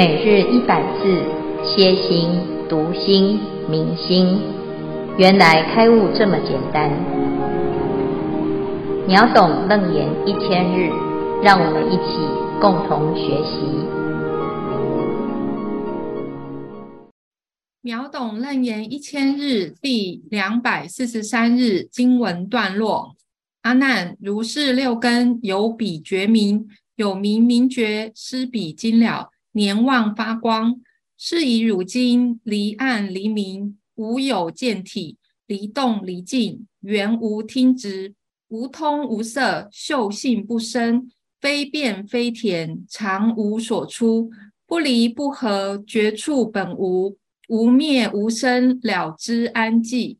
[0.00, 1.22] 每日一百字，
[1.62, 2.30] 歇心、
[2.70, 4.40] 读心、明心，
[5.18, 6.90] 原来开悟这么简单。
[9.06, 10.88] 秒懂楞严一千日，
[11.42, 12.16] 让我们一起
[12.62, 13.60] 共同学习。
[17.82, 23.16] 秒懂楞严一千日第两百四十三日经文段落：
[23.60, 29.28] 阿难，如是六根有彼觉明，有明明觉，失彼精了。
[29.52, 30.80] 年旺发光，
[31.18, 38.14] 是以汝今离暗离明，无有见体，离动离静，缘无听执，
[38.48, 44.30] 无通无色，嗅性不生，非变非田，常无所出，
[44.66, 47.16] 不离不合，觉处本无，
[47.48, 50.18] 无灭无生，了知安寂。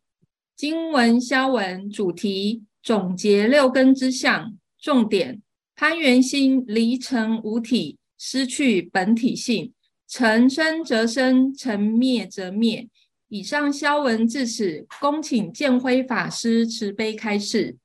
[0.56, 5.40] 经文消文主题总结六根之相，重点
[5.76, 7.96] 攀缘心离尘无体。
[8.22, 9.72] 失去本体性，
[10.06, 12.86] 成生则生，成灭则灭。
[13.28, 17.78] 以上消文至此，恭请建辉法师慈悲开示。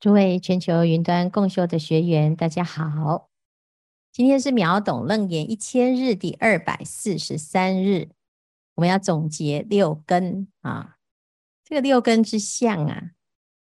[0.00, 3.28] 诸位全球云端共修的学员，大家好，
[4.10, 8.08] 今天是秒懂楞严一千日第二百四十三日，
[8.76, 10.96] 我们要总结六根啊，
[11.62, 13.10] 这个六根之相啊，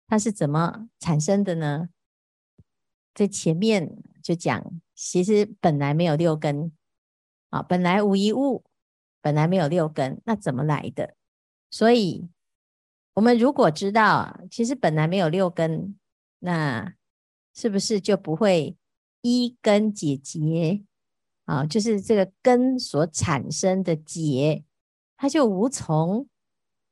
[0.09, 1.91] 它是怎么产生的呢？
[3.15, 4.81] 在前面就讲。
[4.95, 6.73] 其实本来没有六根
[7.51, 8.65] 啊，本来无一物，
[9.21, 11.17] 本来没有六根，那怎么来的？
[11.71, 12.29] 所以，
[13.15, 15.99] 我们如果知道，其实本来没有六根，
[16.39, 16.95] 那
[17.53, 18.77] 是不是就不会
[19.23, 20.85] 依根解结
[21.45, 21.67] 啊？
[21.67, 24.65] 就是这个根所产生的结，
[25.17, 26.29] 它就无从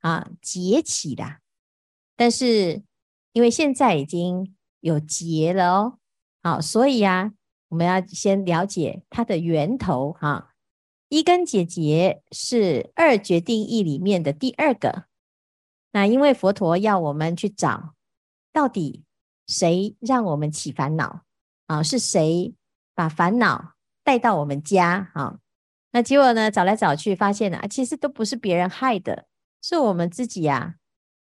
[0.00, 1.38] 啊结起的。
[2.16, 2.82] 但是，
[3.32, 5.98] 因为现在已经有结了哦，
[6.42, 7.32] 好，所以呀。
[7.72, 10.52] 我们要先了解它的源头哈，
[11.08, 15.06] 一根解结是二决定义里面的第二个。
[15.92, 17.94] 那因为佛陀要我们去找，
[18.52, 19.04] 到底
[19.46, 21.22] 谁让我们起烦恼
[21.66, 21.82] 啊？
[21.82, 22.54] 是谁
[22.94, 23.72] 把烦恼
[24.04, 25.38] 带到我们家啊？
[25.92, 26.50] 那结果呢？
[26.50, 29.24] 找来找去，发现啊，其实都不是别人害的，
[29.62, 30.74] 是我们自己呀。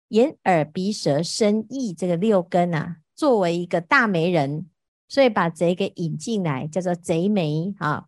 [0.08, 4.68] 眼耳鼻舌身意这个六根啊，作为一个大媒人。
[5.10, 8.06] 所以把贼给引进来，叫做贼媒啊。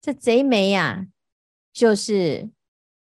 [0.00, 1.08] 这贼眉呀，
[1.72, 2.48] 就是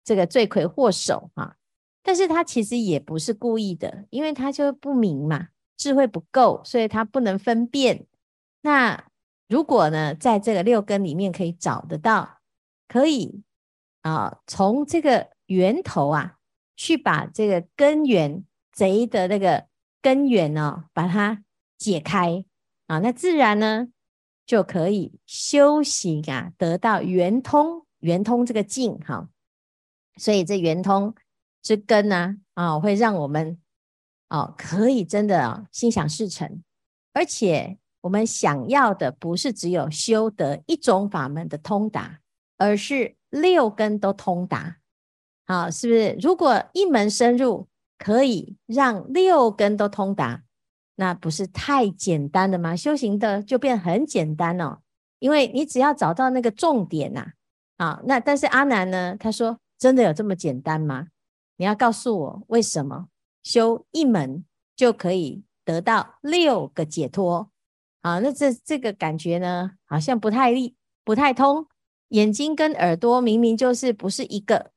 [0.02, 1.56] 这个罪魁祸首啊。
[2.02, 8.06] 但是他其实也不是故意的，因为他就不明嘛，智慧不够，所以他不能分辨。
[8.62, 9.04] 那
[9.46, 12.38] 如果呢，在这个六根里面可以找得到，
[12.88, 13.42] 可以
[14.00, 16.38] 啊，从这个源头啊，
[16.76, 19.66] 去把这个根源贼的那个
[20.00, 21.44] 根源呢，把它
[21.76, 22.42] 解开。
[22.88, 23.88] 啊，那自然呢
[24.44, 29.28] 就可以修行啊，得到圆通，圆通这个境哈。
[30.16, 31.14] 所以这圆通
[31.62, 33.56] 之根呢，啊，会让我们
[34.30, 36.62] 哦，可以真的啊，心想事成。
[37.12, 42.20] 而且我们想要的不是只有修得一种法门的通达，
[42.56, 44.78] 而是六根都通达。
[45.46, 46.16] 好，是不是？
[46.20, 47.68] 如果一门深入，
[47.98, 50.42] 可以让六根都通达。
[51.00, 52.74] 那不是太简单的吗？
[52.74, 54.80] 修行的就变很简单哦，
[55.20, 57.34] 因为你只要找到那个重点呐，
[57.76, 59.16] 啊，那但是阿南呢？
[59.16, 61.06] 他说真的有这么简单吗？
[61.56, 63.06] 你要告诉我为什么
[63.44, 64.44] 修一门
[64.74, 67.48] 就可以得到六个解脱？
[68.00, 71.68] 啊，那这这个感觉呢，好像不太利，不太通。
[72.08, 74.72] 眼睛跟耳朵明明就是不是一个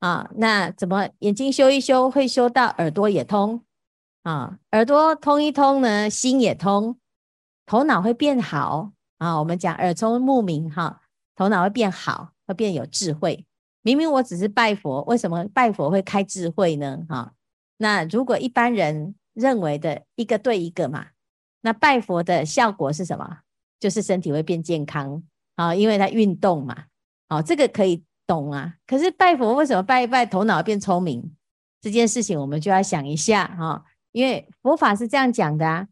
[0.00, 3.62] 啊，那怎么眼睛修一修会修到耳朵也通？
[4.22, 6.96] 啊，耳朵通一通呢，心也通，
[7.66, 9.38] 头脑会变好啊。
[9.38, 11.02] 我们讲耳聪目明哈，
[11.34, 13.44] 头脑会变好，会变有智慧。
[13.82, 17.04] 明明我只是拜佛，为什么拜佛会开智慧呢？
[17.08, 17.32] 哈，
[17.78, 21.06] 那如果一般人认为的一个对一个嘛，
[21.62, 23.38] 那拜佛的效果是什么？
[23.80, 25.20] 就是身体会变健康
[25.56, 26.84] 啊，因为它运动嘛。
[27.28, 28.76] 哦，这个可以懂啊。
[28.86, 31.34] 可是拜佛为什么拜一拜头脑变聪明？
[31.80, 33.84] 这件事情我们就要想一下哈。
[34.12, 35.88] 因为佛法是这样讲的啊，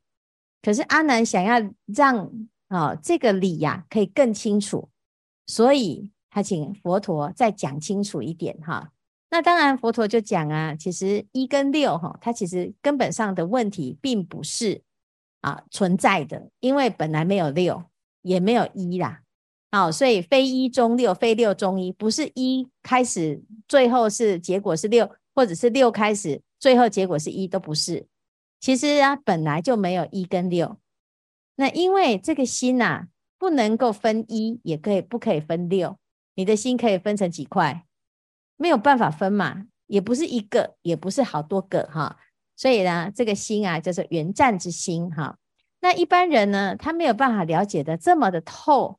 [0.62, 2.30] 可是阿难想要让
[2.68, 4.88] 啊这个理呀可以更清楚，
[5.46, 8.92] 所以他请佛陀再讲清楚一点哈。
[9.30, 14.82] 那当然佛陀就讲啊，其实一跟六哈，它其实根本上的问题并不是
[15.40, 17.84] 啊存在的，因为本来没有六，
[18.22, 19.22] 也没有一啦，
[19.70, 28.04] 好，所以非一中六，非六中一，不是一开始，最后是结果是六，或者是六开始，最后结果是一，都不是。
[28.60, 30.76] 其实啊，本来就没有一跟六。
[31.56, 33.08] 那因为这个心呐、啊，
[33.38, 35.98] 不能够分一，也可以不可以分六。
[36.34, 37.86] 你的心可以分成几块？
[38.56, 42.18] 没有办法分嘛，也不是一个，也不是好多个哈。
[42.54, 45.38] 所以呢，这个心啊，叫做圆湛之心哈。
[45.80, 48.98] 那一般人呢，他没有办法了解的这么的透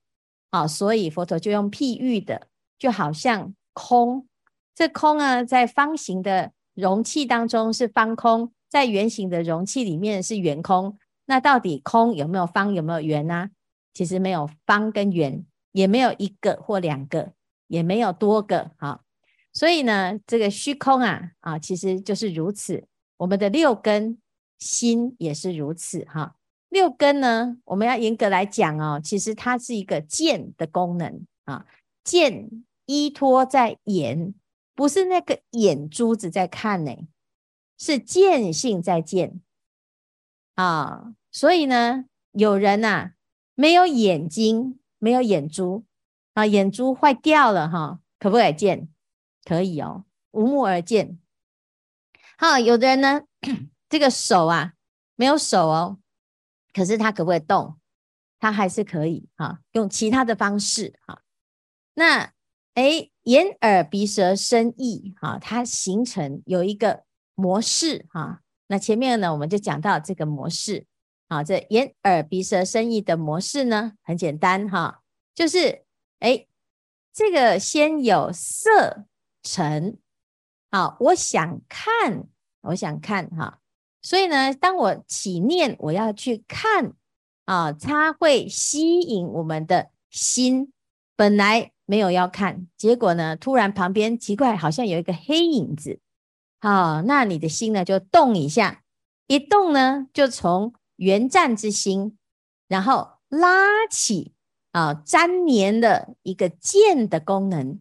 [0.49, 2.47] 啊，所以佛陀就用譬喻的，
[2.79, 4.27] 就好像空，
[4.73, 10.97] 这空啊，在方形的容器当中是方空，在圆形的容器里面是圆空。
[11.25, 13.49] 那到底空有没有方，有没有圆呢？
[13.93, 17.33] 其实没有方跟圆，也没有一个或两个，
[17.67, 19.01] 也没有多个哈。
[19.51, 22.85] 所以呢，这个虚空啊啊，其实就是如此。
[23.17, 24.17] 我们的六根
[24.59, 26.35] 心也是如此哈。
[26.69, 31.65] 六根呢，我们要严格来讲哦，其实它是一个见的功能啊。
[32.03, 32.49] 见
[32.85, 34.33] 依托在眼，
[34.73, 36.95] 不是那个眼珠子在看呢，
[37.81, 39.41] 是见性在见
[40.53, 41.15] 啊。
[41.31, 43.13] 所以呢，有人呐、啊，
[43.55, 45.83] 没有眼睛，没有眼珠
[46.35, 48.87] 啊，眼珠坏掉了哈，可不可以见？
[49.43, 51.17] 可以哦，无目而见。
[52.37, 53.23] 好，有的人呢，
[53.89, 54.73] 这个手啊，
[55.15, 55.97] 没有手哦。
[56.73, 57.79] 可是它可不可以动？
[58.39, 61.23] 它还是可以哈，用其他的方式哈。
[61.95, 62.31] 那
[62.75, 67.03] 诶，眼耳鼻舌身意哈，它形成有一个
[67.41, 68.41] 模式哈。
[68.67, 70.85] 那前面呢，我们就讲到这个模式
[71.27, 75.01] 啊，这眼耳鼻舌身意的模式呢，很简单哈，
[75.33, 75.83] 就是
[76.19, 76.47] 诶，
[77.11, 79.05] 这个先有色
[79.43, 79.97] 尘，
[80.69, 82.27] 好，我想看，
[82.61, 83.59] 我想看哈。
[84.01, 86.93] 所以呢，当我起念我要去看
[87.45, 90.71] 啊，它会吸引我们的心。
[91.17, 95.99] 本来没有要看，结果呢，突然旁边奇怪，好像有一个黑影子。
[96.61, 98.83] 好，那你的心呢就动一下，
[99.27, 102.17] 一动呢就从圆湛之心，
[102.69, 104.33] 然后拉起
[104.71, 107.79] 啊粘黏的一个剑的功能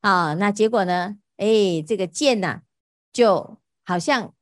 [0.00, 0.32] 啊。
[0.34, 2.62] 那结果呢，哎，这个剑呐，
[3.12, 4.32] 就好像。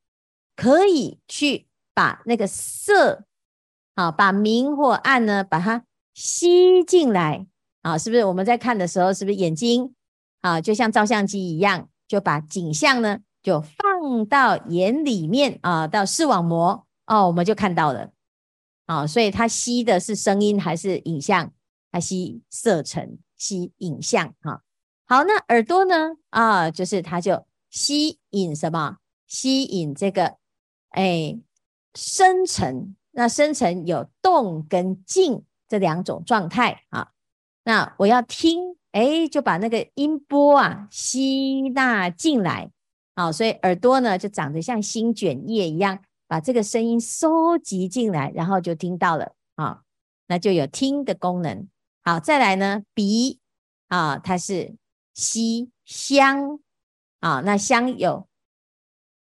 [0.61, 3.27] 可以去把那个色，
[3.95, 7.47] 啊，把明或暗呢，把它吸进来，
[7.83, 8.25] 啊，是不是？
[8.25, 9.95] 我们在看的时候，是不是眼睛，
[10.41, 18.11] 啊，就像照相机一样，就把景象呢，就放到眼里面，啊，到视网膜，哦，我们就看到了，
[18.87, 21.53] 啊，所以它吸的是声音还是影像？
[21.91, 24.63] 它吸色尘，吸影像，哈。
[25.07, 26.17] 好，那耳朵呢？
[26.31, 28.99] 啊，就是它就吸引什么？
[29.27, 30.37] 吸引这个。
[30.91, 31.39] 哎，
[31.95, 37.13] 声层，那声层有动跟静这两种状态啊。
[37.65, 42.71] 那我要听，哎，就把那个音波啊吸纳进来，
[43.19, 45.99] 好，所以耳朵呢就长得像新卷叶一样，
[46.29, 49.83] 把这个声音收集进来，然后就听到了啊，
[50.29, 51.67] 那就有听的功能。
[52.05, 53.41] 好，再来呢，鼻
[53.89, 54.77] 啊，它是
[55.15, 56.61] 吸香
[57.19, 58.29] 啊，那香有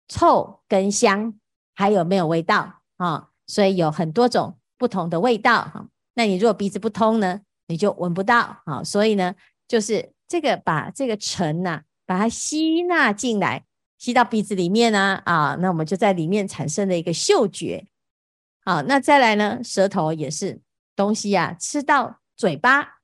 [0.09, 1.35] 臭跟香。
[1.75, 3.31] 还有没有味道啊？
[3.47, 5.89] 所以有很多种不同的味道哈。
[6.15, 8.85] 那你如果鼻子不通呢，你就闻不到啊。
[8.85, 9.35] 所以呢，
[9.69, 13.65] 就是这个把这个尘呐，把它吸纳进来，
[14.03, 17.87] 吸到鼻子里面呢啊，那我们就在里面产生了一个嗅觉。
[18.65, 20.61] 好，那再来呢，舌头也是
[20.97, 22.99] 东西啊，吃到嘴巴，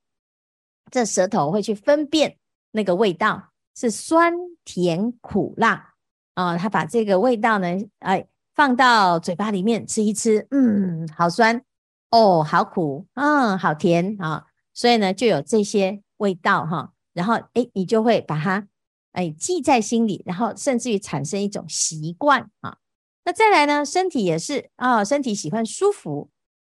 [0.91, 2.35] 这舌头会去分辨
[2.71, 4.33] 那个味道是酸
[4.65, 5.93] 甜苦辣
[6.33, 6.57] 啊。
[6.57, 7.67] 它把这个味道呢，
[7.99, 8.27] 哎。
[8.55, 11.63] 放到嘴巴里面吃一吃，嗯，好酸
[12.09, 16.91] 哦，好苦，嗯，好甜啊，所以呢，就有这些味道哈。
[17.13, 18.67] 然后诶，你就会把它
[19.13, 22.77] 诶记在心里，然后甚至于产生一种习惯啊。
[23.25, 26.29] 那再来呢，身体也是啊，身体喜欢舒服，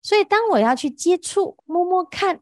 [0.01, 2.41] 所以当我要去接触、摸摸看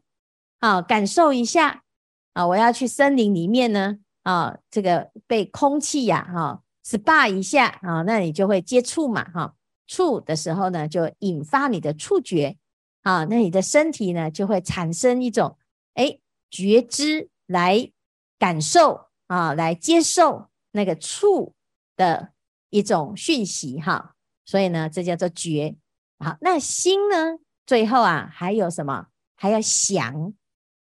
[0.60, 1.84] 啊，感受一下
[2.32, 6.62] 啊，我要去森林里面呢啊，这个被空气呀哈。
[6.84, 9.54] SPA 一下啊，那你就会接触嘛，哈，
[9.86, 12.56] 触的时候呢，就引发你的触觉
[13.02, 15.58] 啊，那你的身体呢就会产生一种
[15.92, 16.18] 哎
[16.50, 17.92] 觉知来
[18.38, 21.54] 感受啊，来接受那个触
[21.96, 22.32] 的
[22.70, 25.76] 一种讯息哈，所以呢，这叫做觉。
[26.18, 29.06] 好，那心呢，最后啊还有什么？
[29.36, 30.34] 还要想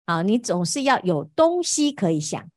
[0.06, 2.50] 啊，你总是要有东西可以想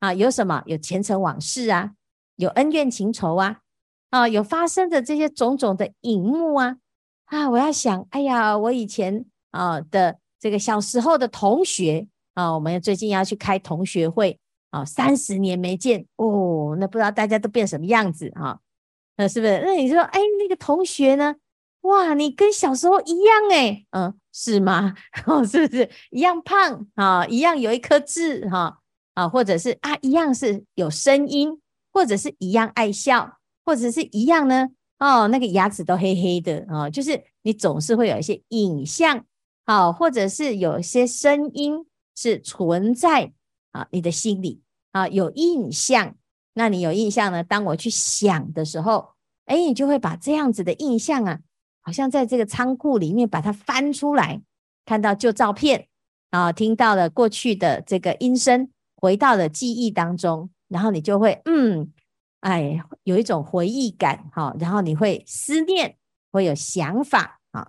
[0.00, 0.62] 啊，有什么？
[0.66, 1.94] 有前尘往事啊。
[2.36, 3.60] 有恩怨情仇啊，
[4.10, 6.76] 啊，有发生的这些种种的影幕啊，
[7.24, 14.38] 啊，我要想，哎呀，我以前啊的这个小时候的同学啊，我们最近要去开同学会
[14.76, 18.58] 啊，三十年没见哦，那不知道大家都变什么样子啊？
[19.16, 19.62] 那是不是？
[19.64, 21.36] 那你说，哎，那个同学呢？
[21.82, 24.94] 哇，你跟小时候一样哎，嗯，是吗？
[25.26, 27.24] 哦，是不是一样胖啊？
[27.26, 28.80] 一样有一颗痣哈？
[29.14, 31.58] 啊，或者是啊一样是有声音，
[31.92, 34.68] 或者是一样爱笑，或者是一样呢
[34.98, 39.24] 哦，那个牙齿都黑黑的啊，就是你总是会有一些影像
[39.64, 43.32] 啊，或者是有一些声音是存在
[43.70, 44.60] 啊你的心里
[44.96, 46.14] 啊有印象，
[46.54, 47.44] 那你有印象呢？
[47.44, 49.10] 当我去想的时候，
[49.44, 51.40] 哎，你就会把这样子的印象啊，
[51.82, 54.40] 好像在这个仓库里面把它翻出来，
[54.86, 55.86] 看到旧照片
[56.30, 61.92] 啊，听到了过去的这个音声，回到了记忆当中，然后你就会嗯，
[62.40, 65.98] 哎，有一种回忆感哈，然后你会思念，
[66.32, 67.68] 会有想法啊，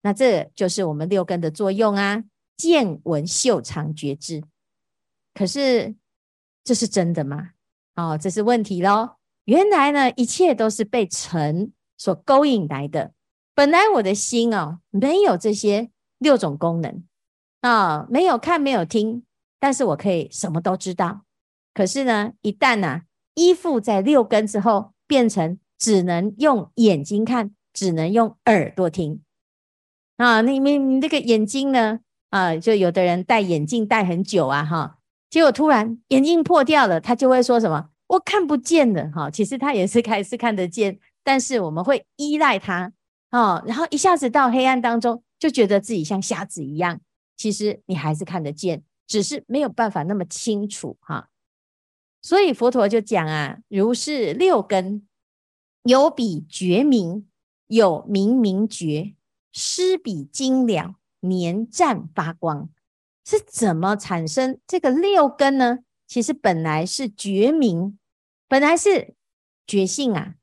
[0.00, 2.24] 那这就是我们六根的作用啊，
[2.56, 4.42] 见闻嗅尝觉知。
[5.34, 5.94] 可是
[6.64, 7.50] 这是真的吗？
[7.96, 9.16] 哦，这是问题喽。
[9.44, 13.12] 原来呢，一切都是被尘所勾引来的。
[13.54, 17.02] 本来我的心哦，没有这些六种功能
[17.60, 19.24] 啊、哦，没有看，没有听，
[19.60, 21.22] 但是我可以什么都知道。
[21.74, 23.02] 可是呢，一旦呢、啊，
[23.34, 29.22] 依附在六根之后，变成只能用眼睛看，只能用耳朵听
[30.16, 30.40] 啊。
[30.40, 32.00] 你你你这个眼睛呢
[32.30, 34.98] 啊，就有的人戴眼镜戴很久啊，哈，
[35.32, 37.88] 结果突然眼镜破掉了，他就会说什么？
[38.08, 42.92] 我看不见的哈，其实他也是开始看得见，但是我们会依赖他
[43.30, 47.00] 哦，然后一下子到黑暗当中，就觉得自己像瞎子一样。
[47.38, 51.30] 其实你还是看得见，只是没有办法那么清楚哈。
[52.20, 55.08] 所以佛陀就讲啊，如是六根
[55.84, 57.26] 有比觉明，
[57.68, 59.14] 有明明觉，
[59.50, 62.68] 施比精了，黏湛发光，
[63.24, 65.80] 是怎么产生这个六根呢？
[66.06, 67.98] 其实本来是觉明。
[68.48, 69.14] 本来是
[69.66, 70.34] 觉性啊，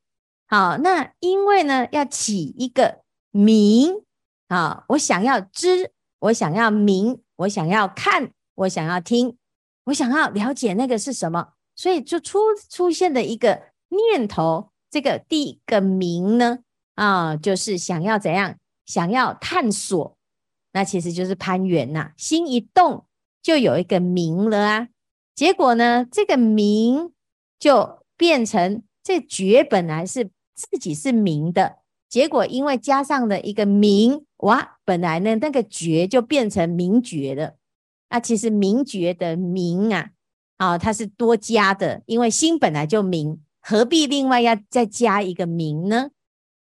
[0.47, 4.03] 好，那因为呢要起一个明
[4.47, 9.37] 啊，我想要知，我想要明，我想要看，我想要听，
[9.83, 16.59] 我想要了解那个是什么，所以就出出现的一个念头，这个第一个明呢
[16.95, 18.57] 啊，就是想要怎样，
[18.87, 20.17] 想要探索，
[20.73, 23.05] 那其实就是攀缘呐，心一动
[23.41, 24.87] 就有一个明了啊，
[25.35, 27.11] 结果呢这个明
[27.59, 27.99] 就。
[28.19, 31.77] 变成这觉本来是自己是明的，
[32.09, 37.55] 结果因为加上了一个明，哇，本来呢那个觉就变成明觉了。
[38.09, 40.09] 那其实明觉的明啊，
[40.57, 46.09] 啊，它是多加的，因为心本来就明，何必另外要再加一个明呢？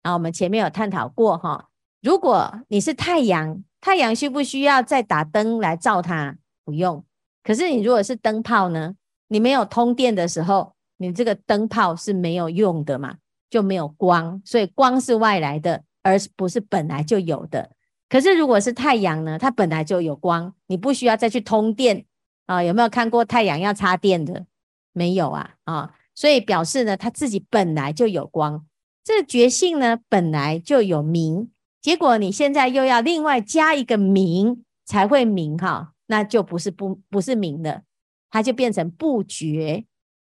[0.01, 1.69] 啊，我们前面有探讨过哈，
[2.01, 6.37] 如果你是太阳，太阳需不需要再打灯来照它？
[6.63, 7.03] 不用。
[7.43, 8.95] 可是你如果是灯泡呢？
[9.27, 10.73] 你没有通电的时候。
[10.99, 13.17] 你这个灯泡是没有用的嘛，
[13.51, 17.69] 就没有光，所以光是外来的，而不是本来就有的。
[18.09, 22.03] 可是如果是太阳呢，它本来就有光，你不需要再去通电
[22.47, 22.63] 啊。
[22.63, 24.47] 有没有看过太阳要插电的？
[24.91, 28.65] 没有啊啊，所以表示呢，它自己本来就有光。
[29.03, 31.51] 这个觉性呢，本来就有明，
[31.87, 37.83] 结果你现在又要另外加一个明才会明哈，那就不是不不是明的，
[38.29, 39.85] 它就变成不觉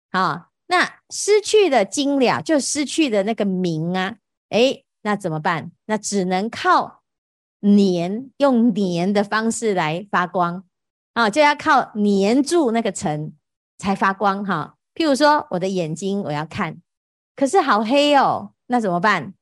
[0.09, 0.49] 啊。
[0.65, 4.15] 那失去的精了，就失去的那个明啊！
[4.49, 5.71] 诶，那怎么办？
[5.85, 7.03] 那只能靠
[7.59, 10.63] 黏，用黏的方式来发光
[11.13, 13.31] 啊，就要靠黏住那个尘
[13.77, 14.77] 才发光哈。
[14.95, 16.81] 譬如说，我的眼睛我要看，
[17.35, 19.35] 可是好黑哦，那怎么办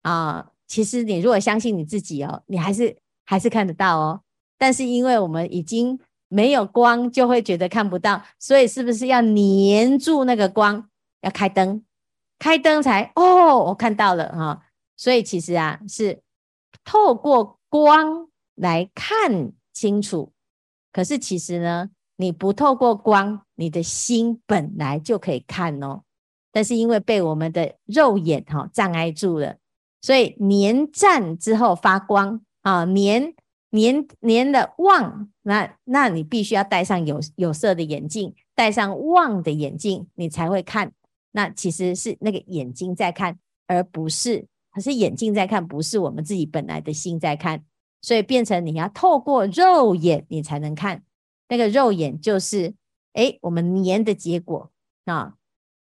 [0.00, 0.48] 啊？
[0.72, 4.20] 其实你如果相信你自己哦，你还是还是看得到哦。
[4.56, 5.98] 但是因为我们已经。
[6.34, 10.88] 没有光就会觉得看不到，所以是不是要黏住那个光？
[11.20, 11.84] 要开灯，
[12.38, 14.62] 开灯才哦，我看到了哈。
[14.96, 16.22] 所以其实啊，是
[16.86, 20.32] 透过光来看清楚。
[20.90, 26.00] 可是其实呢，你不透过光，你的心本来就可以看哦。
[26.50, 29.56] 但是因为被我们的肉眼哈障碍住了，
[30.02, 33.34] 所以年占之后发光啊，年
[33.70, 40.92] 年年的旺，那那你必须要戴上有有色的眼镜，戴上旺的眼镜，你才会看。
[41.30, 47.64] 那其实是那个眼睛在看，而不是，可是眼睛在看，不是我们自己本来的心在看。
[48.02, 51.04] 所以变成你要透过肉眼，你才能看。
[51.48, 52.74] 那个肉眼就是，
[53.12, 54.70] 哎，我们年的结果
[55.04, 55.34] 啊。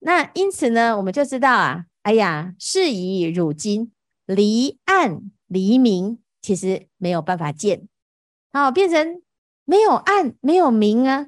[0.00, 3.93] 那因此呢，我们就知道啊，哎呀，是以汝今
[4.34, 6.18] 离暗离明。
[6.42, 7.87] 其实没有办法见，
[8.50, 9.20] 好，变成
[9.66, 11.26] 没有暗没有明啊，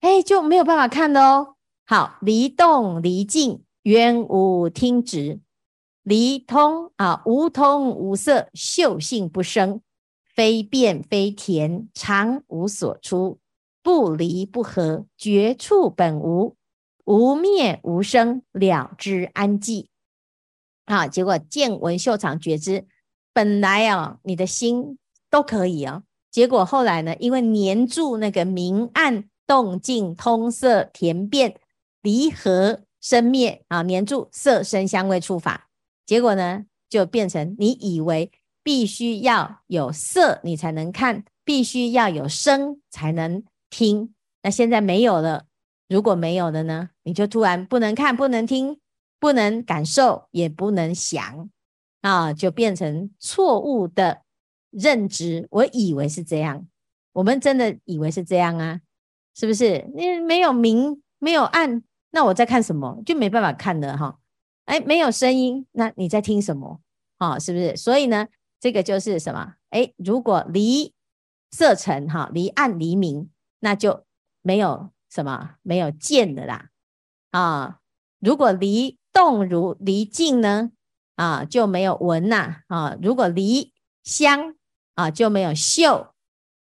[0.00, 1.56] 哎，就没有办法看的哦。
[1.86, 5.40] 好，离动离静，缘无听执，
[6.02, 9.80] 离通啊，无通无色，嗅性不生，
[10.26, 13.38] 非变非甜，常无所出。
[13.82, 16.54] 不离不合，绝处本无，
[17.06, 19.86] 无灭无生，了知安寂。
[20.90, 22.84] 啊，结果见闻嗅尝觉知，
[23.32, 24.98] 本来啊，你的心
[25.30, 31.54] 都可以啊，结果后来呢，因为黏住那个明暗动静通色甜变
[32.02, 35.68] 离合生灭啊，黏住色声香味触法，
[36.04, 38.32] 结果呢，就变成你以为
[38.64, 45.44] 必须要有色你才能看，必须要有声才能听，那现在没有了，
[45.88, 48.80] 如果没有了呢，你就突然不能看，不能听。
[49.20, 51.48] 不能感受，也不能想
[52.00, 54.22] 啊，就变成错误的
[54.70, 55.46] 认知。
[55.50, 56.66] 我以为是这样，
[57.12, 58.80] 我们真的以为是这样啊？
[59.34, 59.88] 是不是？
[59.94, 63.00] 你没有明，没有暗，那我在看什么？
[63.04, 64.18] 就没办法看了哈。
[64.64, 66.80] 哎，没有声音，那你在听什么？
[67.18, 67.76] 啊，是不是？
[67.76, 69.54] 所以呢，这个就是什么？
[69.70, 70.94] 哎，如果离
[71.50, 74.04] 色尘哈，离暗离明，那就
[74.40, 76.70] 没有什么，没有见的啦。
[77.30, 77.80] 啊，
[78.18, 80.70] 如果离动如离静呢，
[81.16, 84.54] 啊就没有闻呐，啊如果离香
[84.94, 86.14] 啊就没有嗅，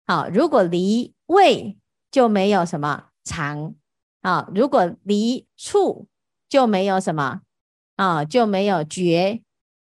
[0.05, 1.77] 好、啊、如果离味
[2.11, 3.75] 就没有什么尝，
[4.21, 6.07] 啊如果离触
[6.49, 7.41] 就没有什么
[7.95, 9.41] 啊就没有觉，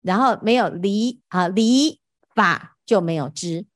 [0.02, 2.00] 然后没有离啊离
[2.34, 3.66] 法就没有知，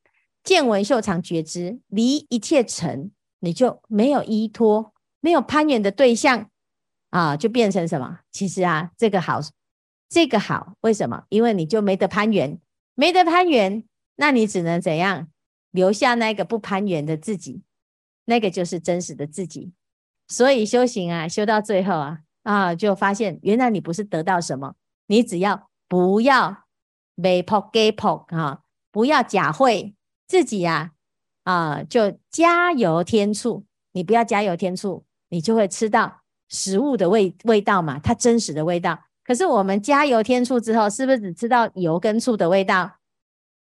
[0.43, 3.11] 见闻嗅尝觉知离一切尘，
[3.41, 6.50] 你就没有依托，没有攀缘的对象。
[7.11, 8.21] 啊，就变成什么？
[8.33, 9.41] 其实啊，这个好，
[10.09, 11.25] 这个好，为什么？
[11.29, 12.59] 因为你就没得攀缘，
[12.95, 13.85] 没得攀缘，
[14.17, 15.29] 那你只能怎样？
[15.71, 17.63] 留下那个不攀缘的自己，
[18.25, 19.73] 那个就是真实的自己。
[20.27, 24.75] 所以修行啊，修到最后啊，啊，就发现原来你不是得到什么，
[25.07, 26.65] 你只要不要
[27.21, 29.95] 被迫给迫啊，不要假会
[30.27, 30.93] 自己呀，
[31.45, 33.65] 啊，就加油添醋。
[33.93, 36.20] 你不要加油添醋，你就会吃到。
[36.51, 38.99] 食物的味味道嘛，它真实的味道。
[39.25, 42.99] 可是我们加油添醋之后，是不是只吃到油跟醋的味道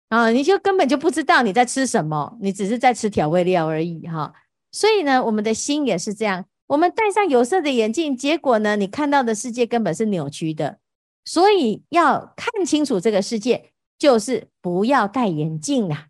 [0.08, 0.30] 啊？
[0.30, 4.32] 你就根本就不知道你在吃什么，你只是在吃调味料而已哈。
[4.72, 6.44] 所以呢，我们的心也是这样。
[6.66, 10.78] 我们戴上有色的眼镜，结果呢，你看到的世界根本是扭曲的。
[11.24, 16.08] 所以要看清楚这个世界，就是不要戴眼镜啦。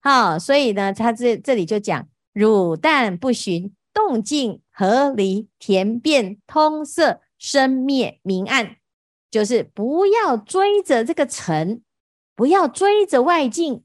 [0.00, 4.60] 好，所以呢，他这这里就讲：汝但不寻动静。
[4.78, 8.76] 合离甜变通色生灭明暗，
[9.28, 11.82] 就是不要追着这个尘，
[12.36, 13.82] 不要追着外境，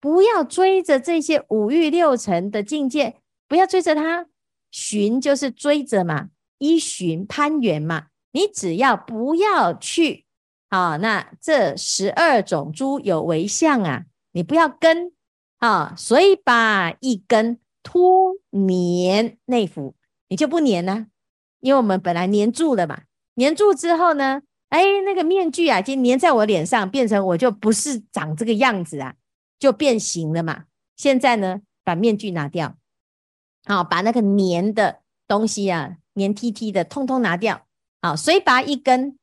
[0.00, 4.26] 不要追着这些五欲六尘的境界，不要追着它。
[4.72, 8.06] 寻就是追着嘛，依寻攀缘嘛。
[8.32, 10.26] 你只要不要去
[10.68, 15.12] 啊，那这十二种诸有为相啊，你不要跟
[15.58, 19.94] 啊，所以把一根脱黏内服。
[20.28, 21.06] 你就不粘呢？
[21.60, 23.02] 因为我们本来粘住了嘛，
[23.36, 29.14] 粘住之后呢，哎，那个面具啊，就粘在我脸上，变成我就不是长这个样子啊，
[29.58, 30.64] 就变形了嘛。
[30.96, 32.76] 现在呢，把面具拿掉，
[33.64, 37.66] 好，把那个粘的东西啊，粘 T T 的，通通拿掉，
[38.02, 39.18] 好，随拔一根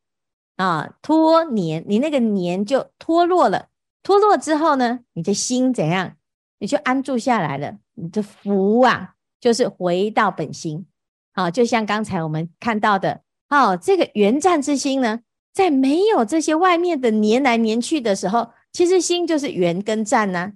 [0.57, 3.69] 啊，脱粘，你那个粘就脱落了，
[4.01, 6.15] 脱落之后呢，你的心怎样？
[6.59, 10.87] 你就安住下来了，你的福啊，就是回到本心。
[11.33, 15.19] 好，就像刚才我们看到的，哦，这个圆湛之心呢，
[15.53, 20.51] 在没有这些外面的粘来粘去的时候，其实心就是圆跟湛呐，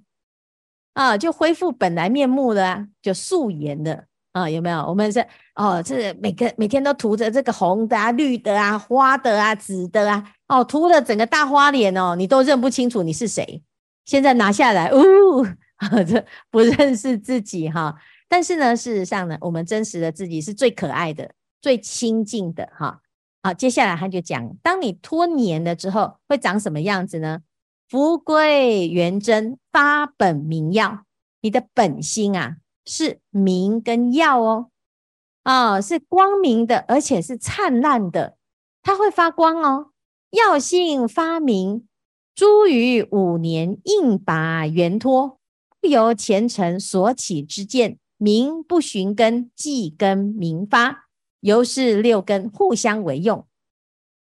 [0.94, 4.80] 啊，就恢复本来面目了啊，就素颜的啊，有没有？
[4.86, 13.62] 我们是哦，这每个每天都涂着这个红的啊、绿的啊、花的啊、紫的啊，哦，涂了整个大花脸哦，你都认不清楚你是谁。
[14.04, 15.44] 现在拿下来，呜，
[16.06, 17.94] 这不认识自己哈。
[18.28, 23.00] 但是呢，事实上呢，我们真实的自己是最可爱的、最亲近的哈。
[23.42, 27.42] 好，接下来他就讲，当你脱年了之后，会长什么样子呢？
[27.88, 31.04] 福归元真，发本明耀。
[31.42, 34.70] 你的本心啊，是明跟耀哦，
[35.44, 38.36] 啊，是光明的，而且是灿烂的，
[38.82, 39.90] 它会发光哦。
[40.30, 41.86] 耀性发明，
[42.34, 45.38] 诸余五年应拔圆脱，
[45.80, 47.98] 不由前尘所起之见。
[48.18, 51.08] 明不寻根，即根明发，
[51.40, 53.46] 由是六根互相为用。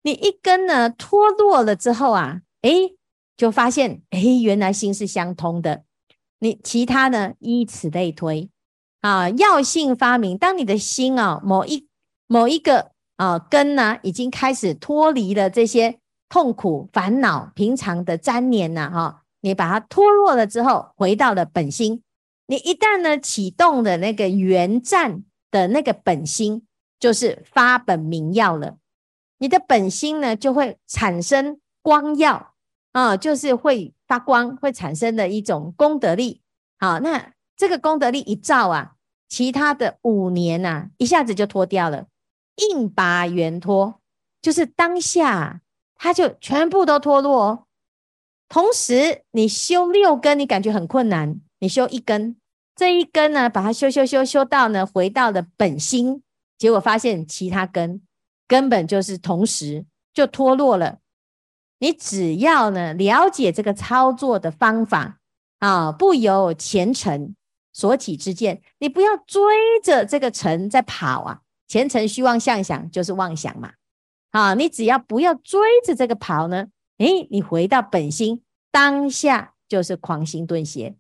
[0.03, 2.71] 你一根呢脱落了之后啊，哎，
[3.37, 5.85] 就发现哎，原来心是相通的。
[6.41, 8.51] 你其他呢，依此类推
[9.01, 10.37] 啊，药性发明。
[10.37, 11.89] 当你的心啊，某一
[12.27, 22.03] 某一个啊根呢，已经开始脱离了这些痛苦烦恼、平常的粘黏呐，哈，你把它脱落了之后，回到了本心。
[22.53, 26.67] 你一旦呢启动的那个元战的那个本心，
[27.01, 28.77] 就是发本明耀了。
[29.39, 32.53] 你的本心呢就会产生光耀
[32.93, 36.43] 啊，就是会发光，会产生的一种功德力。
[36.79, 38.97] 好，那这个功德力一照啊，
[39.31, 42.07] 其他的五年呐、啊，一下子就脱掉了，
[42.57, 43.99] 硬拔圆脱，
[44.43, 45.63] 就是当下
[45.95, 47.65] 它就全部都脱落哦。
[48.47, 51.41] 同时，你修六根，你感觉很困难。
[51.61, 52.37] 你修一根，
[52.75, 56.23] 这一根呢，把它修修修修到呢，回到了本心，
[56.59, 58.01] 结果发现其他根
[58.49, 60.99] 根本就是同时就脱落了。
[61.79, 65.21] 你只要呢了解这个操作的方法
[65.59, 67.35] 啊，不由前尘
[67.73, 69.43] 所起之见，你不要追
[69.83, 71.41] 着这个尘在跑啊。
[71.69, 73.73] 前尘虚妄相想就是妄想嘛。
[74.31, 80.95] 啊，你只要不要追着这个跑呢，诶，你回到本心，当下就是狂心顿歇。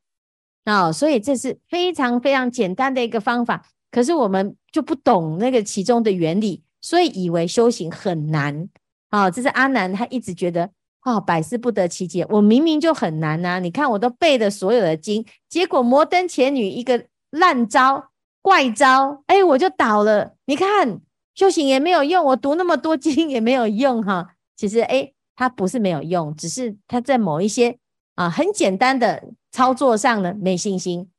[0.64, 8.68] 哦，所以这是非常非常简单的一个方法，可是我们就不懂那个其中的原理，所以以为修行很难。
[9.10, 10.70] 哦，这是阿难他一直觉得
[11.04, 12.24] 哦，百思不得其解。
[12.30, 20.36] 我明明就很难呐、你看我都背了所有的经，结果摩登伽女一个烂招怪招，哎，我就倒了。
[20.46, 21.00] 你看
[21.34, 24.34] 修行也没有用，我读那么多经也没有用哈。
[24.56, 27.76] 其实哎，它不是没有用，只是它在某一些
[28.14, 29.32] 啊很简单的。
[29.54, 31.10] 操作上呢，没信心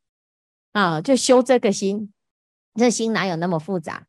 [0.72, 2.12] 啊，就修这个心，
[2.74, 4.08] 这心哪有那么复杂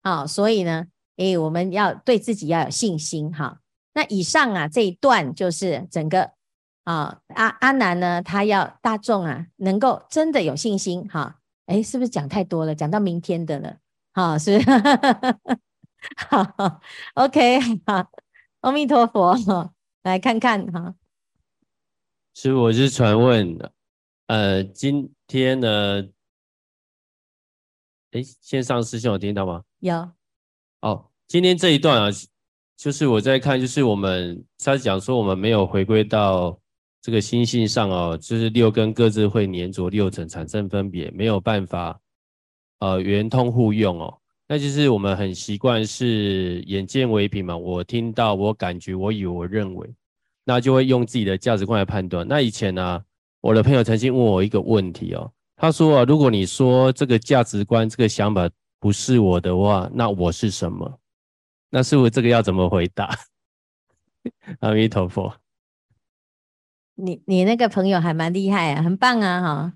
[0.00, 0.26] 啊？
[0.26, 3.60] 所以呢，诶，我们要对自己要有信心哈。
[3.92, 6.30] 那以上啊这一段就是整个
[6.84, 11.36] 啊阿阿南呢，他要大众啊能够真的有信心哈。
[11.66, 12.74] 诶，是不是讲太多了？
[12.74, 13.76] 讲到明天的了，
[14.14, 14.66] 好，是是？
[16.30, 16.80] 好
[17.12, 18.10] ，OK，好，
[18.62, 19.36] 阿弥陀佛，
[20.02, 20.94] 来看看哈。
[22.38, 23.58] 师父，我是传问，
[24.26, 26.06] 呃，今天呢，
[28.10, 29.64] 哎，线上师兄有听到吗？
[29.78, 30.10] 有。
[30.82, 32.10] 哦，今天这一段啊，
[32.76, 36.60] 就是我在看，就是我们他讲说我们没有回归到
[37.00, 41.98] 这个心性上哦，就是六根各自会黏着六尘产生分别，没有办法
[42.80, 44.14] 呃圆通互用哦。
[44.46, 49.90] 那就是我们很习惯是眼见为凭嘛，我听到，我感觉，我以为，我认为。
[50.48, 52.24] 那就会用自己的价值观来判断。
[52.28, 53.02] 那以前呢、
[53.40, 61.00] 我的朋友曾经问我一个问题哦，他说啊，如果你说这个价值观、这个想法不是我的话，那我是什么？
[61.70, 63.12] 那师父这个要怎么回答？
[64.60, 65.34] 阿弥陀佛。
[66.94, 69.72] 你你那个朋友还蛮厉害啊，很棒啊哈。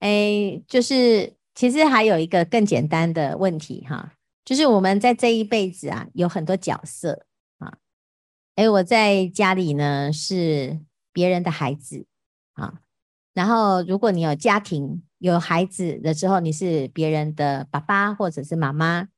[0.00, 7.26] 哎，就是其实还有一个更简单的问题哈，就是我们在这一辈子啊，有很多角色。
[8.56, 10.78] 哎，我在家里呢是
[11.12, 12.06] 别人的孩子
[12.52, 12.82] 啊，
[13.32, 19.08] 然后如果你有家庭有孩子的时候，你是别人的爸爸或者是妈妈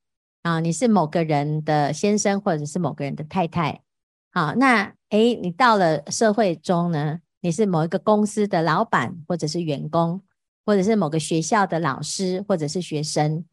[0.41, 3.83] 啊，你是某个人的先生或者是某个人的太太，
[4.31, 10.19] 好，那哎，你到了社会中呢，你是某一个公司的老板或者是员工，
[10.65, 13.45] 或者是某个学校的老师或者是学生，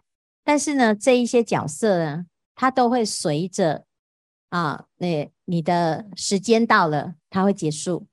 [0.42, 3.84] 但是呢，这一些角色呢，它都会随着。
[4.54, 8.06] 啊，那你的时间到了，它会结束。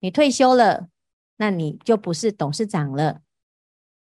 [0.00, 0.90] 你退休了，
[1.38, 3.22] 那你就不是董事长了。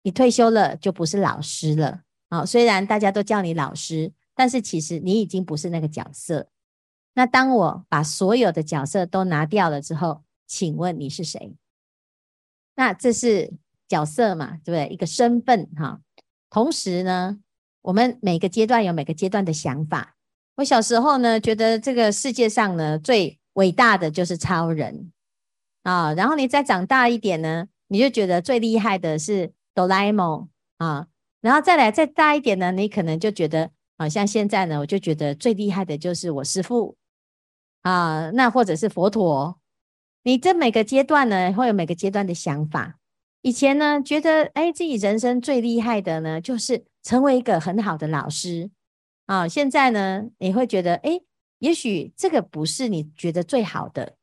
[0.02, 2.02] 你退休了，就不是老师了。
[2.30, 6.50] 啊，虽然大家都叫你老师，但是其实你已经不是那个角色。
[7.14, 11.56] 那当我把所有的角色都拿掉了之后，请问你是谁？
[12.74, 13.54] 那这是
[13.88, 14.92] 角色嘛，对不对？
[14.92, 16.02] 一个身份哈。
[16.50, 17.38] 同时呢，
[17.84, 20.16] 我们每个阶段有每个阶段的想法。
[20.58, 25.12] 我小时候呢，觉得这个世界上呢，最伟大的就是超人
[25.84, 26.14] 啊。
[26.16, 31.08] 然后你再长大一点呢，你就觉得最厉害的是哆啦 A 梦啊。
[31.42, 36.98] 然后再来再大一点呢，你可能就觉得，好像现在呢，我就觉得最厉害的就是我师父
[37.84, 39.60] 啊，那或者是佛陀。
[40.24, 42.98] 你这每个阶段呢，会有每个阶段的想法。
[43.44, 48.72] 以前呢，觉得哎，自己人生最厉害的呢，就是成为一个很好的老师。
[49.28, 51.20] 啊，现在呢，你会觉得，哎，
[51.60, 54.16] 也许这个不是你觉得最好的。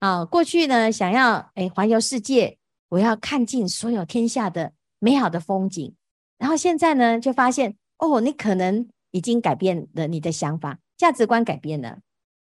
[0.00, 2.58] 啊，过去呢，想要哎环游世界，
[2.90, 5.94] 我要看尽所有天下的美好的风景。
[6.36, 12.00] 然后现在呢，就发现，哦，你可能已经改变了你的想法，价值观改变了。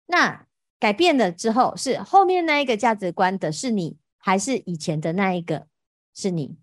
[0.06, 0.46] 那
[0.80, 5.66] 改变了之后，是后面那一个价值观的是你，还是以前的那一个
[6.14, 6.56] 是你？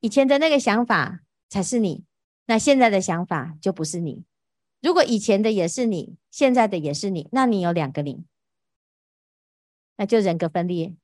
[0.00, 2.04] 以前的那个想法才是你，
[2.46, 4.24] 那现在的想法就不是你。
[4.80, 8.24] 如果以前的也是你，现在的也是你，那你有两个你，
[9.96, 10.96] 那就人格分裂，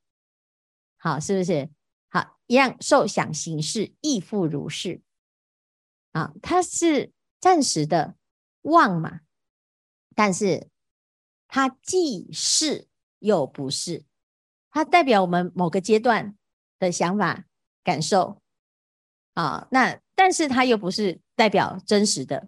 [0.97, 1.69] 好，是不是？
[2.07, 5.01] 好，一样受想行识亦复如是。
[6.13, 7.11] 啊，它是
[7.41, 8.15] 暂时的
[8.61, 9.19] 妄嘛，
[10.15, 10.69] 但是
[11.49, 12.87] 它既是
[13.19, 14.05] 又不是，
[14.71, 16.37] 它代表我们某个阶段
[16.79, 17.43] 的想法
[17.83, 18.41] 感受。
[19.33, 22.47] 啊，那但是它又不是代表真实的，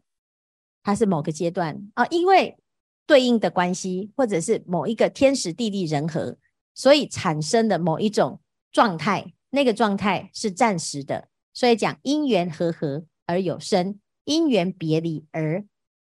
[0.87, 2.57] 它是某个阶段啊，因为
[3.05, 6.37] 对应的关系或者是某一个天时地利人和，
[6.73, 8.39] 所以产生的某一种
[8.71, 9.33] 状态。
[9.49, 15.65] 那个状态是暂时的，所以讲因缘和合而有生，因缘别离而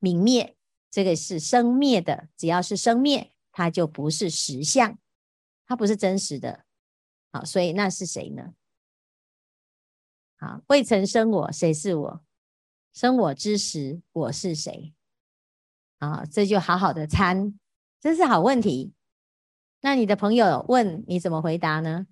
[0.03, 0.55] 泯灭，
[0.91, 2.29] 这个是生灭的。
[2.37, 4.99] 只要是生灭，它就不是实相，
[5.67, 6.67] 它不是真实的。
[7.33, 8.53] 好，所以那是谁呢？
[10.37, 12.23] 好，未曾生我，谁是我？
[12.99, 14.93] 生我之时，我是谁？
[16.01, 17.55] 啊，这就好好的参，
[18.01, 18.93] 这是好问题。
[19.83, 22.09] 那你的朋友问你怎么回答呢？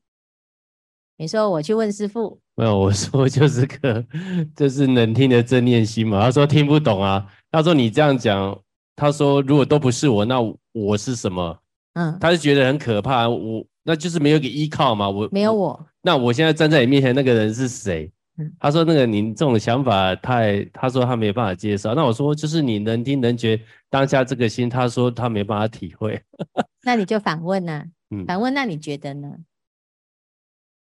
[1.17, 4.07] 你说我去问师傅，没有，我说就是个
[4.55, 6.21] 就是能听的正念心嘛。
[6.21, 7.27] 他说听不懂啊。
[7.51, 8.57] 他说你这样讲，
[8.95, 10.37] 他说如果都不是我，那
[10.71, 11.59] 我是什么？
[11.95, 13.29] 嗯，他就觉得很可怕。
[13.29, 15.11] 我那就是没有个依靠嘛。
[15.11, 18.09] 我没有我，那我现在站在你面前那个人是谁？
[18.39, 21.95] 嗯，他说那个你这种想法太，他说他没办法接受。
[21.95, 26.23] 那我说就是你能听能觉当下这个心，他说他没办法体会。
[26.83, 27.85] 那你就反问呢？
[28.11, 29.37] 嗯，反问，那你觉得呢？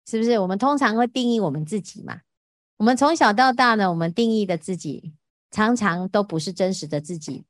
[0.07, 2.21] 是不是我们通常会定义我们自己嘛？
[2.77, 5.13] 我们从小到大呢，我们定义的自己
[5.51, 7.45] 常常都不是真实的自己，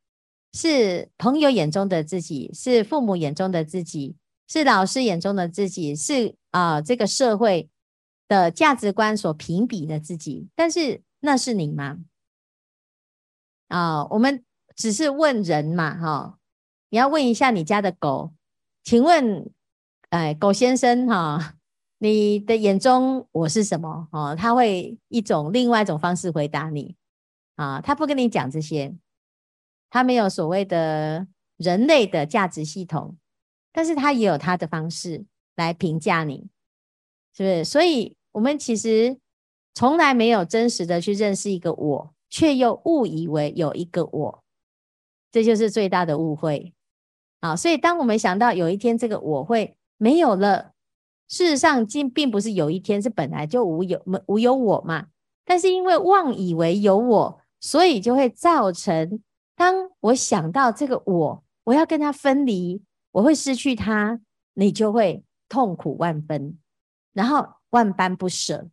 [0.52, 4.14] 是朋友眼中的自己，是父母眼中的自己，
[4.48, 7.68] 是老师眼中的自己，是啊、呃、这个社会
[8.28, 10.48] 的价值观所评比的自己。
[10.54, 11.98] 但是那是你吗？
[13.68, 14.44] 啊、我们
[14.76, 16.38] 只是问人嘛，哈、
[16.90, 18.32] 你要问一下你家的狗，
[18.82, 19.50] 请问，
[20.10, 21.56] 哎，狗先生哈。
[21.98, 24.08] 你的眼中我是什么？
[24.12, 26.96] 哦，他会一种另外一种方式回答你
[27.54, 28.94] 啊，他不跟你讲这些，
[29.88, 33.16] 他没有所谓的人类的价值系统，
[33.72, 35.24] 但是他也有他的方式
[35.56, 36.50] 来评价你，
[37.36, 37.64] 是不是？
[37.64, 39.18] 所以，我们其实
[39.74, 44.44] 从来没有真实的去认识一个我，却又误以为有一个我，
[45.32, 46.72] 这就是最大的误会
[47.40, 47.54] 啊！
[47.56, 50.72] 所以，当我们想到有一天这个我会没有了。
[51.26, 55.06] 事实上，并并不是有一天是本来就无有无有我嘛，
[55.44, 59.20] 但是因为妄以为有我，所以就会造成，
[59.56, 64.20] 当我想到这个我，我要跟他分离，我会失去他，
[64.52, 66.58] 你就会痛苦万分，
[67.14, 68.68] 然后万般不舍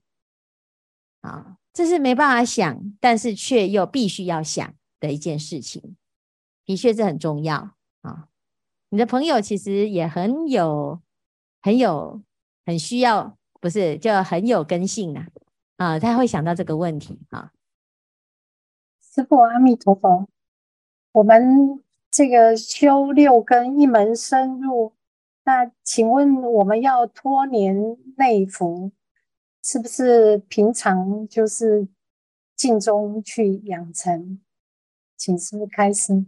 [1.22, 5.96] 啊，这是没办法想，但是却又必须要想的一件事情，
[6.66, 8.28] 的确这很重要啊。
[8.90, 11.02] 你的朋友其实也很有
[11.62, 12.22] 很有。
[12.64, 15.28] 很需要，不是就很有根性啊，
[15.78, 17.52] 啊，他会想到这个问题啊。
[19.02, 20.28] 师父阿弥陀佛，
[21.12, 24.94] 我们这个修六根一门深入，
[25.44, 28.92] 那请问我们要脱年内服，
[29.64, 31.88] 是不是平常就是
[32.56, 34.40] 静中去养成？
[35.18, 36.26] 请师傅开示。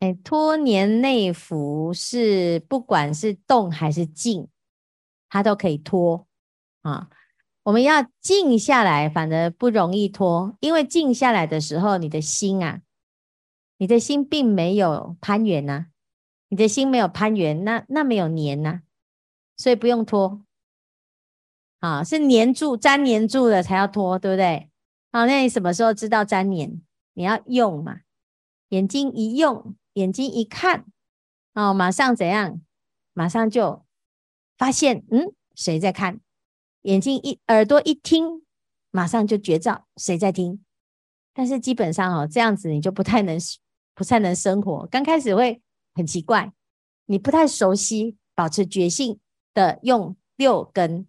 [0.00, 4.48] 哎，脱年内服是不管是动还是静。
[5.28, 6.26] 它都可以脱
[6.82, 7.08] 啊！
[7.62, 12.82] 我们要静下来，反而不容易脱，因为静下来的时候，你的心啊，
[13.78, 15.86] 你的心并没有攀缘呐，
[16.52, 18.82] 你的心没有攀缘，那那没有黏呐，
[19.56, 20.42] 所以不用拖
[21.80, 24.68] 啊，是黏住、粘黏住了才要拖，对不对？
[25.10, 26.82] 好，那你什么时候知道粘黏？
[27.14, 28.00] 你要用嘛，
[28.68, 30.84] 眼睛一用，眼睛一看，
[31.54, 32.60] 哦，马上怎样？
[33.14, 33.82] 马上就。
[34.58, 36.20] 发现，嗯，谁在看？
[36.82, 38.44] 眼睛一，耳朵一听，
[38.90, 40.62] 马上就觉照谁在听。
[41.32, 43.38] 但是基本上哦，这样子你就不太能，
[43.94, 44.86] 不太能生活。
[44.88, 45.62] 刚开始会
[45.94, 46.52] 很奇怪，
[47.06, 49.18] 你不太熟悉保持觉性
[49.54, 51.06] 的用六根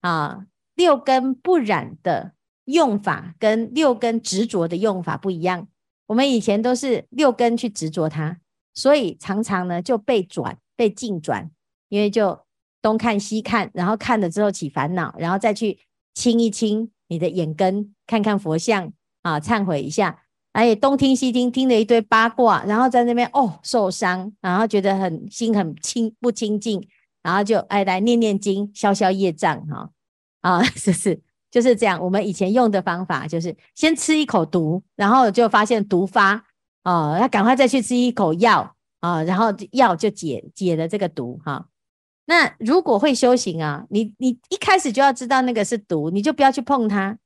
[0.00, 2.32] 啊，六根不染的
[2.64, 5.68] 用法跟六根执着的用法不一样。
[6.06, 8.40] 我们以前都是六根去执着它，
[8.74, 11.50] 所以常常呢就被转，被境转，
[11.88, 12.44] 因为就。
[12.84, 15.78] 东看西看，然后看了之后起烦恼，然后再去
[16.12, 20.23] 清一清你的眼根，看看佛像啊，忏悔一下。
[20.54, 26.80] 哎，东听西听，听了一堆八卦，然后在那边哦受伤，然后觉得很心很清不清净，
[27.24, 29.90] 然后就哎来念念经，消消业障哈
[30.42, 32.00] 啊，就 是就是这样。
[32.00, 36.44] 我们以前用的方法就是先吃一口毒，然后就发现毒发
[36.84, 41.66] 哦，要赶快再去吃一口药啊，然后药就解解了这个毒哈。
[42.26, 47.18] 那如果会修行啊，你你一开始就要知道那个是毒，你就不要去碰它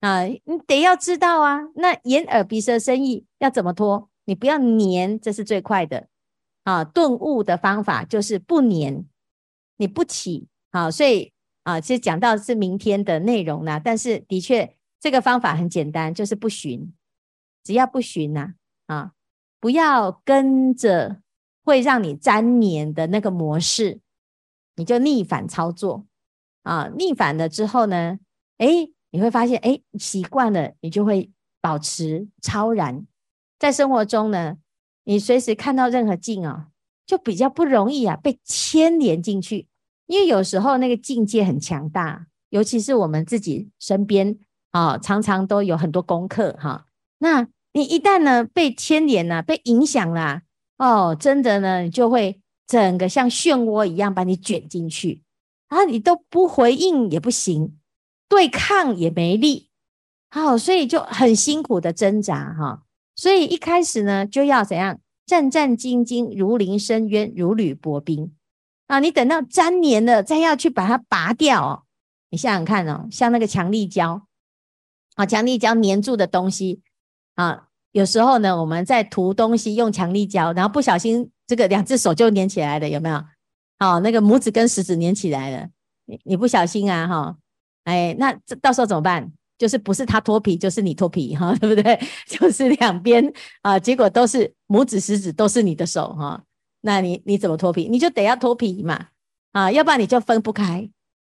[0.00, 1.60] 啊，你得要知道啊。
[1.74, 4.08] 那眼耳鼻舌身意要怎么脱？
[4.24, 6.08] 你不要黏，这是最快的
[6.64, 6.84] 啊。
[6.84, 9.04] 顿悟的方法就是不黏，
[9.76, 10.90] 你不起啊。
[10.90, 11.32] 所以
[11.64, 16.92] 啊，其实讲到是明天的内容呢，但是的确这个方法很简单，就是不循，
[17.64, 18.54] 只要不循呐
[18.86, 19.12] 啊，
[19.60, 21.22] 不要跟着
[21.64, 24.00] 会让你粘黏的那个模式。
[24.76, 26.06] 你就逆反操作
[26.62, 28.20] 啊，逆反了之后呢，
[28.58, 33.06] 诶，你会发现，诶，习惯了，你就会保持超然。
[33.58, 34.56] 在生活中呢，
[35.04, 36.68] 你随时看到任何境啊，
[37.06, 39.66] 就比较不容易啊被牵连进去。
[40.06, 44.38] 因为有时候那个境界很强大，尤其是我们自己身边
[44.70, 46.86] 啊，常常都有很多功课哈。
[47.18, 50.42] 那你一旦呢被牵连了，被影响了，
[50.78, 52.40] 哦，真的呢，你就会。
[52.68, 55.22] 整个像漩涡一样把你卷进去，
[55.70, 57.78] 然后你都不回应也不行，
[58.28, 59.70] 对抗也没力，
[60.30, 62.82] 好，所以就很辛苦的挣扎哈。
[63.16, 68.32] 所以一开始呢，就要怎样战战兢兢，如临深渊，如履薄冰
[68.86, 69.00] 啊。
[69.00, 71.86] 你等到粘黏了，再要去把它拔掉。
[72.30, 74.26] 你想想看哦，像那个强力胶
[75.14, 76.82] 啊，强力胶粘住的东西
[77.34, 77.64] 啊。
[77.92, 83.24] 有时候呢，我们在涂东西用强力胶，然后不小心这个两只手就粘起来了，有没有？
[83.78, 85.68] 好，那个拇指跟食指粘起来了，
[86.04, 87.36] 你你不小心啊，哈，
[87.84, 89.30] 哎，那这到时候怎么办？
[89.56, 91.98] 就是不是他脱皮，就是你脱皮，哈， 对不对？
[92.28, 96.40] 就是两边啊，结果都是拇指、食指都是你的手，哈，
[96.82, 97.88] 那你你怎么脱皮？
[97.88, 99.08] 你就得要脱皮嘛，
[99.52, 100.88] 啊，要不然你就分不开。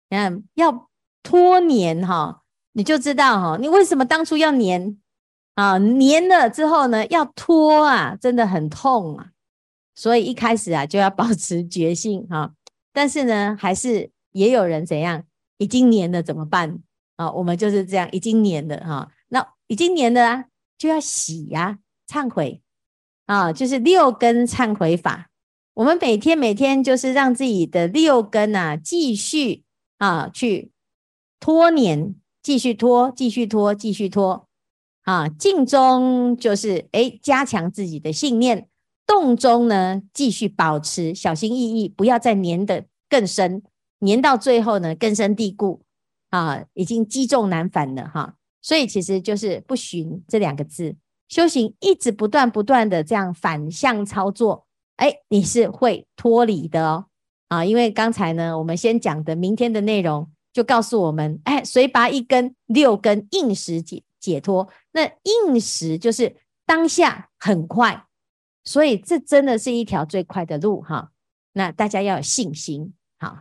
[0.10, 0.89] 你看，要
[1.23, 2.41] 脱粘哈，
[2.73, 4.97] 你就知道哈，你为什么当初要粘？
[5.56, 9.30] 啊，粘了之后呢，要脱啊，真的很痛啊，
[9.95, 12.54] 所以一开始啊就要保持决心哈。
[12.91, 15.23] 但是呢，还是也有人怎样，
[15.60, 16.80] 已经粘了怎么办
[17.17, 17.32] 啊？
[17.32, 19.12] 我们就是这样，已经粘了哈。
[19.28, 20.45] 那已经粘了啊，
[20.78, 22.63] 就要洗呀，忏悔
[23.28, 25.30] 啊，就是六根忏悔法。
[25.76, 29.63] 我们每天每天就是让自己的六根啊继续
[30.00, 30.72] 啊去
[31.39, 34.48] 脱粘，继续脱，继续脱，继续脱。
[35.04, 38.67] 啊，静中就是诶，加强自己的信念；
[39.08, 43.63] 动中呢，继续保持小心翼翼，不要再粘的更深，
[44.00, 45.82] 粘到最后呢，根深蒂固
[46.30, 48.36] 啊，已经积重难返了哈。
[48.62, 50.96] 所以其实就是不循这两个字，
[51.28, 54.66] 修行一直不断不断的这样反向操作，
[54.98, 57.06] 诶，你是会脱离的哦。
[57.48, 64.68] 啊，因为刚才呢，我们先讲的明天的内容就告诉我们，哎，随拔一根，六根应时解解脱。
[64.92, 66.36] 那应时就是
[66.66, 68.06] 当下很快，
[68.64, 71.12] 所以这真的是一条最快的路哈。
[71.54, 73.38] 那大家要有信心，好。